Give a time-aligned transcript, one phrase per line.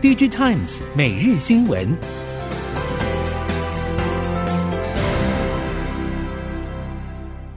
[0.00, 1.98] DG Times 每日新闻。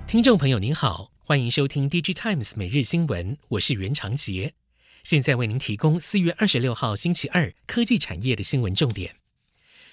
[0.07, 4.55] 听众朋友您好，欢迎收听 DG Times 每日新闻，我是袁长杰，
[5.03, 9.17] 现在为您提供四月二十六号星期二科技产业的新闻重点。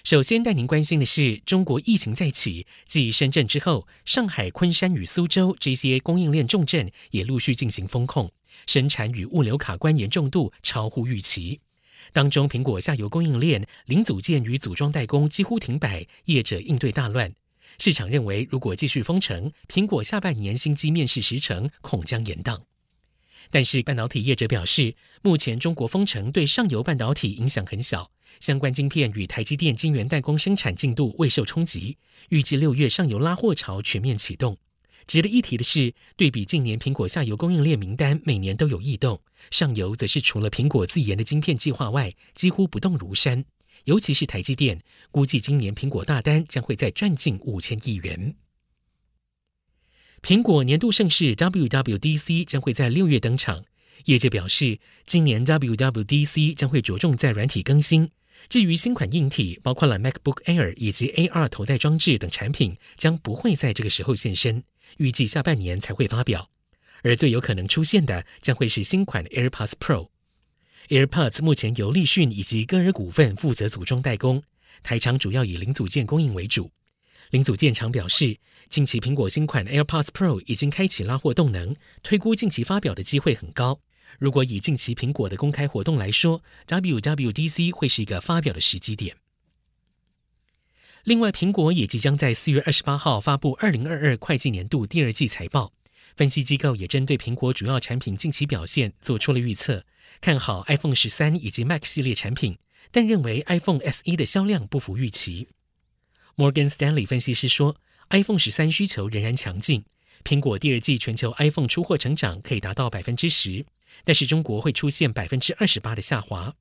[0.03, 8.31] 首先带您关心的是，中国疫情再起，继深圳之后，上海、昆山与苏州这些供应链重镇也陆续进行封控，
[8.65, 11.59] 生产与物流卡关严重度超乎预期。
[12.11, 17.33] 当中，苹果下游供应链零组件与组装代工几乎停摆，业者应对大乱。
[17.77, 22.61] 市场认为，如果继续封城，苹果下半年新机面世时程恐将延宕。
[23.51, 31.97] 但是，半导体业者表示，目前中国封城对上游半导体影响很小，相关晶片与台积电晶圆代工生产进度未受冲击，
[32.29, 34.57] 预计六月上游拉货潮全面启动。
[35.09, 39.19] 值得一提的是，对比近年苹果下游供应链名单每年都有异动，
[39.49, 43.43] 上游则是除了苹果自研的晶片计划外，几乎不动如山。
[43.85, 48.35] 尤其是台积电，估计今年苹果大单将会再赚进五千亿元。
[50.21, 53.65] 苹果年度盛事 WWDC 将会在六月登场，
[54.05, 58.11] 业界表示，今年 WWDC 将会着重在软体更新。
[58.47, 64.63] 至于新款硬体，包括了 MacBook Air 以及 AR 头戴装置等产品，将不会在这个时候现身，
[64.97, 66.49] 预计下半年才会发表。
[67.01, 70.09] 而最有可能出现的，将会是新款 AirPods Pro。
[70.89, 74.43] AirPods 目前由立讯以及歌尔股份负责组装代工，
[74.83, 76.71] 台厂主要以零组件供应为主。
[77.29, 78.37] 零组件厂表示，
[78.69, 83.79] 近期苹果新款 AirPods Pro 已经开启拉货动能，推估近期发表的机会很高。
[84.17, 89.15] 如果以近期苹果的公开活动来说，WWDC 会是一个发表的时机点。
[91.05, 95.71] 另外，苹果也即将在四月二十八号发布二零二二会计年度第二季财报。
[96.15, 99.85] 分析机构也针对苹果主要产品近期表现做出了预测，
[100.19, 102.57] 看好 iPhone 十三以及 Mac 系列产品，
[102.91, 105.47] 但认为 iPhone SE 的销量不符预期。
[106.35, 107.77] Morgan Stanley 分析师说
[108.09, 109.85] ，iPhone 十三需求仍然强劲，
[110.25, 113.65] 苹果第二季全球 iPhone 出货成长可以达到百分之十。
[114.03, 116.55] 但是中国会出现百分之二十八的下滑。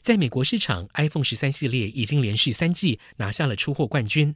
[0.00, 4.34] 在美国市场，iPhone 十三系列已经连续三季拿下了出货冠军。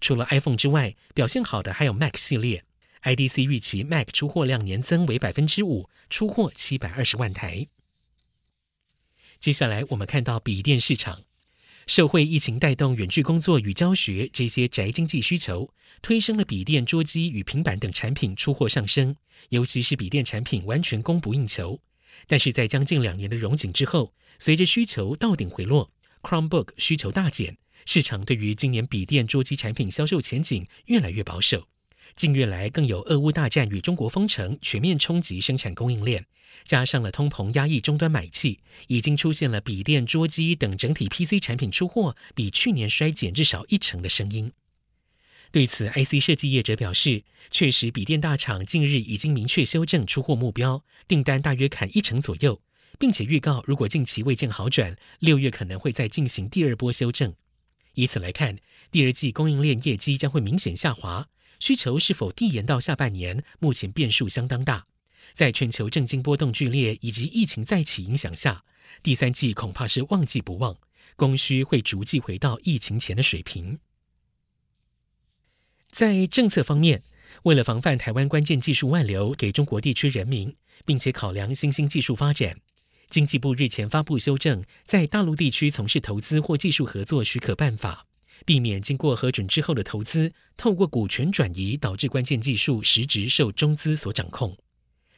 [0.00, 2.64] 除了 iPhone 之外，表现好的还有 Mac 系列。
[3.02, 7.66] IDC 预期 Mac 出货量年增为百分之五，出货七百二十万台。
[9.38, 11.24] 接下来我们看到笔电市场，
[11.86, 15.68] 受会疫情带动远距工作与教学这些宅经济需求，
[16.00, 19.14] 推升了笔电、桌机与平板等产品出货上升。
[19.50, 21.78] 尤其是笔电产品完全供不应求，
[22.26, 25.90] 但是在将近两年的荣景之后，随着需求到顶回落
[26.22, 31.68] ，Chromebook 需求大减，市场对于今年笔电桌机产品销售前景越来越保守。
[32.16, 36.26] 近月来更有俄乌大战与中国封城全面冲击生产供应链，
[36.64, 44.52] 加上了通膨压抑终端买气，已经出现了笔电、桌机等整体 PC 产品出货比去年衰减至少一成的声音。
[45.54, 52.60] 对此，IC 设计业者表示，确实，笔电大厂近日已经明确修正出货目标，订单大约砍一成左右，
[52.98, 57.36] 并且预告，如果近期未见好转，六月可能会再进行第二波修正。
[57.94, 58.58] 以此来看，
[58.90, 61.28] 第二季供应链业绩将会明显下滑，
[61.60, 64.88] 需求是否递延到下半年，目前变数相当大。
[65.36, 68.64] 在全球政经波动剧烈以及疫情再起影响下，
[69.04, 70.76] 第三季恐怕是旺季不旺，
[71.14, 73.78] 供需会逐季回到疫情前的水平。
[75.94, 77.04] 在政策方面，
[77.44, 82.58] 为了防范台湾关键技术外流给中国地区人民，并且考量新兴技术发展，
[83.08, 88.06] 经济部日前发布修正在大陆地区从事投资或技术合作许可办法，
[88.44, 94.56] 避免经过核准之后的投资透过股权转移导致关键技术实质受中资所掌控。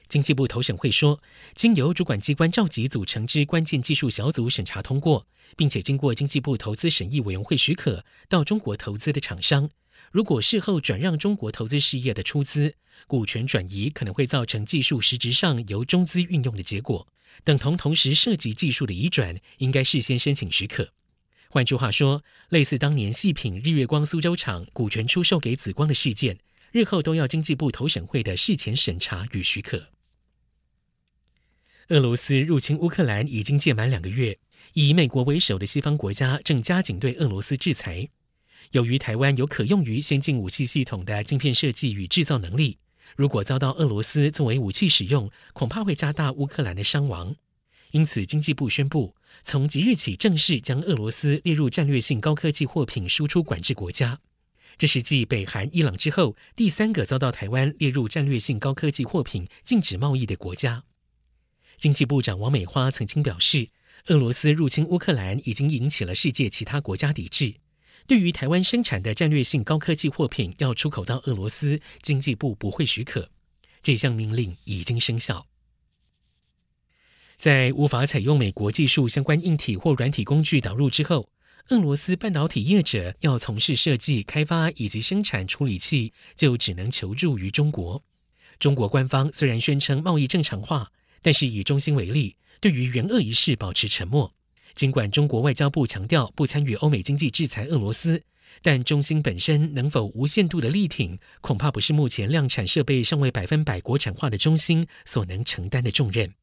[0.08, 1.22] 经济部投审会说，
[1.54, 5.26] 经由主管机关召集组成之关键技术小组审查通过，
[5.56, 9.70] 并且经过经济部投资审议委员会许可到中国投资的厂商。
[10.12, 12.74] 如果事后转让中国投资事业的出资，
[13.06, 17.06] 股权转移可能会造成技术实质上由中资运用的结果，
[17.44, 20.92] 等同同时涉及技术的移转，应该事先申请许可。
[21.48, 26.38] 换句话说，类似当年细品日月光苏州厂股权出售给紫光的事件，
[26.72, 29.88] 日后都要经济部投审会的事前审查与许可。
[31.88, 34.38] 俄罗斯入侵乌克兰已经届满两个月，
[34.72, 38.08] 以美国为首的西方国家正加紧对俄罗斯制裁。
[38.72, 42.78] 由于台湾有可用于先进武器系统的晶片设计与制造能力，
[43.16, 47.36] 如果遭到俄罗斯作为武器使用，恐怕会加大乌克兰的伤亡。
[47.92, 49.14] 因此，经济部宣布，
[49.44, 54.20] 从即日起正式将俄罗斯列入战略性高科技货品输出管制国家。
[54.76, 60.84] 这是继北韩、伊朗之后第三个遭到台湾列入战略性高科技货品禁止贸易的国家。
[61.78, 63.68] 经济部长王美花曾经表示，
[64.08, 67.54] 俄罗斯入侵乌克兰已经引起了世界其他国家抵制。
[68.06, 73.30] 对于台湾生产的战略性高科技货品要出口到俄罗斯，经济部不会许可。
[73.82, 75.46] 这项命令已经生效。
[77.38, 81.30] 在无法采用美国技术相关硬体或软体工具导入之后，
[81.68, 88.02] 俄罗斯半导体业者要从事设计、开发以及生产处理器，就只能求助于中国。
[88.58, 94.32] 中国官方虽然宣称贸易正常化，但是以中芯为例，对于援俄一事保持沉默。
[94.76, 98.22] 尽管中国外交部强调不参与欧美经济制裁俄罗斯，
[98.60, 106.34] 但中芯本身能否无限度的力挺，恐怕不是目前量产设备尚未百分百国产化的中芯所能承担的重任。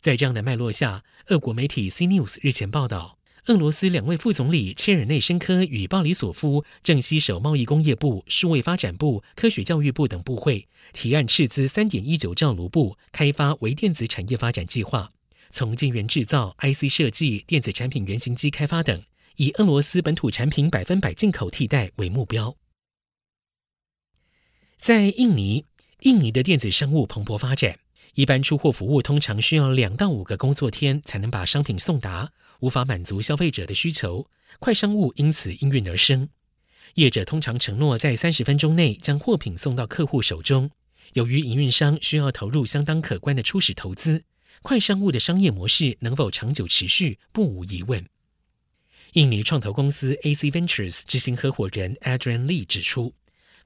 [0.00, 15.10] 在这样的脉络下，俄国媒体 C News 日前报道，俄罗斯两位副总理切尔内申科与鲍里索夫正携手贸易工业部、数位发展部、科学教育部等部会，提案斥资三点一九兆卢布开发微电子产业发展计划，
[15.54, 19.04] 从晶圆制造、IC 设计、电子产品原型机开发等，
[19.36, 22.56] 以俄罗斯本土产品百分百进口替代为目标。
[24.76, 25.64] 在印尼，
[26.00, 27.78] 印尼的电子商务蓬勃发展。
[28.14, 34.28] 一般出货服务通常需要两到五个工作天才能把商品送达，无法满足消费者的需求。
[34.58, 36.28] 快商务因此应运而生。
[36.94, 40.72] 业者通常承诺在三十分钟内将货品送到客户手中。
[41.12, 44.24] 由于营运商需要投入相当可观的初始投资，
[44.64, 48.08] 快商务的商业模式能否长久持续，不无疑问。
[49.12, 53.12] 印尼创投公司 AC Ventures 执行合伙人 Adrian Lee 指出。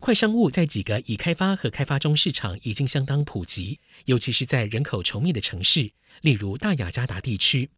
[0.01, 5.93] 快商务在几个已开发和开发中市场已经相当普及，尤其是在人口稠密的城市，
[6.23, 7.71] 例如大雅加达地区。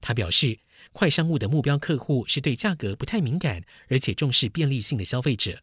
[0.00, 0.58] 他表示，
[0.92, 5.60] 快商务的目标客户是对价格不太敏感，而且重视便利性的消费者。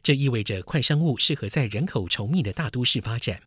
[0.00, 3.42] 这意味着快商务适合在人口稠密的大都市发展，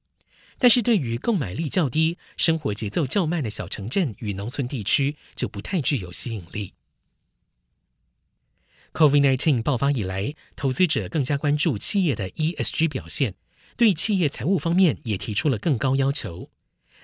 [0.58, 6.74] 但是对于购买力较低、生活节奏较慢的小城镇与农村地区，就不太具有吸引力。
[8.94, 13.36] COVID-19 爆发以来，投资者更加关注企业的 ESG 表现，
[13.76, 16.50] 对企业财务方面也提出了更高要求。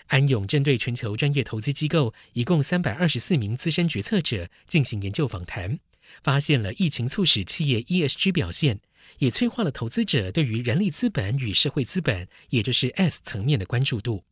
[0.08, 5.80] 安永针对全球专业投资机构一共三百二十四名资深决策者进行研究访谈，
[6.24, 8.80] 发现了疫情促使企业 ESG 表现，
[9.20, 14.24] 也催化了投资者对于人力资本与社会资本，也就是 S 层面的关注度。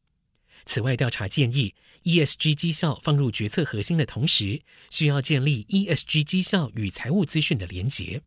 [0.66, 1.74] 此外，调查建议
[2.04, 8.22] ，ESG 绩效放入决策核心的同时，需要建立 ESG 绩效与财务资讯的连结。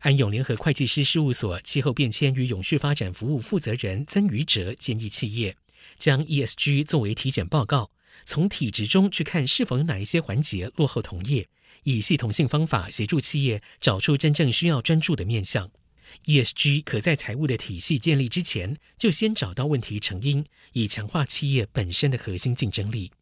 [0.00, 5.56] 安永联合会计师事务所气候变迁与永续发展服务负责人曾宇哲建议企业
[5.98, 7.90] 将 ESG 作为体检报告，
[8.24, 11.48] 从体质中去看是否有哪一些环节落后同业，
[11.84, 15.70] 以系统性方法协助企业找出真正需要专注的面向。
[16.24, 23.12] ESG 可在财务的体系建立之前，就先找到问题成因，以强化企业本身的核心竞争力。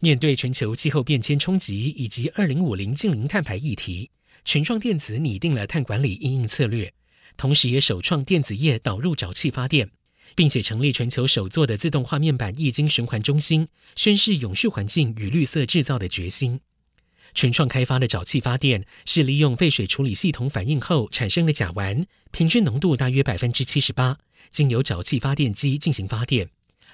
[0.00, 4.10] 面对全球气候变迁冲击以及二零五零净零碳排议题，
[4.44, 6.92] 群创电子拟定了碳管理应用策略，
[7.38, 9.90] 同时也首创电子业导入沼气发电，
[10.34, 16.60] 并且成立全球首座的自动化面板液晶循环中心，宣示永续环境与绿色制造的决心。
[17.34, 24.18] 群创开发的沼气发电是利用废水处理系统反应后产生的甲烷，平均浓度大约百分之七十八，
[24.50, 26.48] 经由沼气发电机进行发电，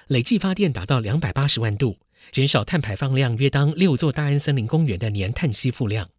[0.07, 1.99] 累计发电达到两百八十万度，
[2.31, 6.09] 减少碳排放量约当六座大安森林公园的年碳吸附量。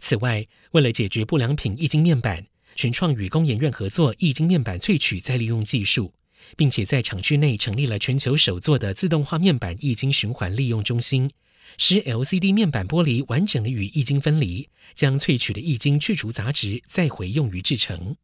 [0.00, 6.12] 此外，为了解决不良品液晶面板，群创与工研院合作液晶面板萃取再利用技术，
[6.56, 11.30] 并且在厂区内成立了全球首座的自动化面板液晶循环利用中心。
[11.78, 18.16] 使 LCD 面板玻璃完整的与液晶分离，将萃取的液晶去除杂质，再回用于制成。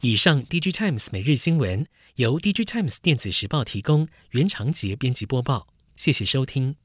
[0.00, 1.86] 以上，DG Times 每日新闻
[2.16, 6.81] 由 DG Times 电子时报提供，袁长杰编辑播报，谢谢收听。